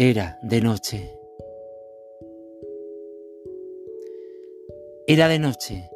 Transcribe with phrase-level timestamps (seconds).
[0.00, 1.18] Era de noche.
[5.08, 5.90] Era de noche,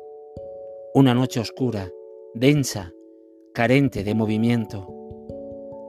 [0.92, 1.88] una noche oscura,
[2.34, 2.92] densa,
[3.54, 4.88] carente de movimiento.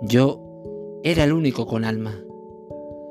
[0.04, 2.24] Yo era el único con alma.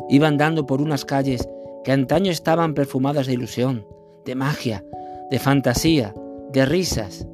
[0.09, 1.49] Iba andando por unas calles
[1.83, 3.85] que antaño estaban perfumadas de ilusión,
[4.25, 4.85] de magia,
[5.33, 6.15] de fantasía,
[6.53, 7.27] de risas.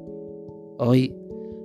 [0.79, 1.15] Hoy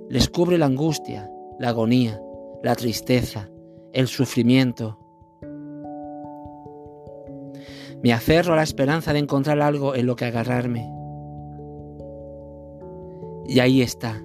[0.09, 2.21] les cubre la angustia, la agonía,
[2.61, 3.49] la tristeza,
[3.91, 4.99] el sufrimiento,
[8.03, 10.89] me aferro a la esperanza de encontrar algo en lo que agarrarme.
[13.47, 14.23] Y ahí está.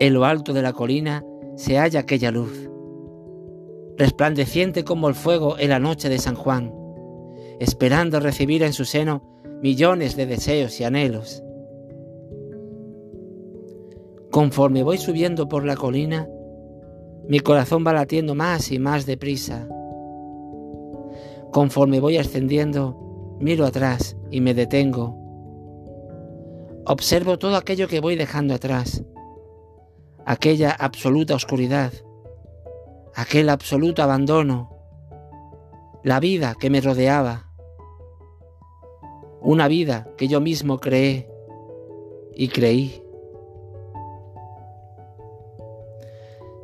[0.00, 1.24] En lo alto de la colina
[1.56, 2.68] se halla aquella luz,
[3.96, 6.72] resplandeciente como el fuego en la noche de San Juan,
[7.60, 9.22] esperando recibir en su seno
[9.62, 11.42] millones de deseos y anhelos.
[14.30, 16.28] Conforme voy subiendo por la colina,
[17.28, 19.68] mi corazón va latiendo más y más deprisa.
[21.54, 25.16] Conforme voy ascendiendo, miro atrás y me detengo.
[26.84, 29.04] Observo todo aquello que voy dejando atrás,
[30.26, 31.92] aquella absoluta oscuridad,
[33.14, 34.76] aquel absoluto abandono,
[36.02, 37.52] la vida que me rodeaba,
[39.40, 41.30] una vida que yo mismo creé
[42.34, 43.00] y creí.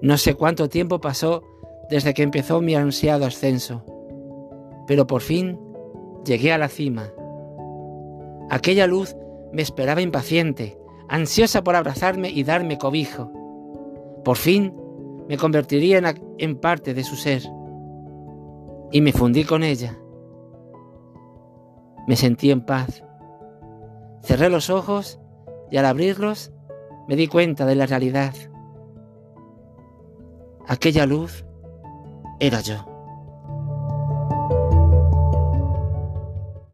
[0.03, 1.45] No sé cuánto tiempo pasó
[1.89, 3.85] desde que empezó mi ansiado ascenso
[4.91, 5.57] pero por fin
[6.25, 7.13] llegué a la cima.
[8.51, 9.15] Aquella luz
[9.53, 13.31] me esperaba impaciente, ansiosa por abrazarme y darme cobijo.
[14.25, 14.75] Por fin
[15.29, 16.03] me convertiría
[16.39, 17.41] en, parte de su ser.
[18.91, 19.97] Y me fundí con ella.
[22.09, 23.05] Me sentí en paz.
[24.25, 25.21] Cerré los ojos
[25.71, 26.53] y al abrirlos
[27.07, 28.35] me di cuenta de la realidad.
[30.67, 31.45] Aquella luz
[32.41, 32.90] era yo.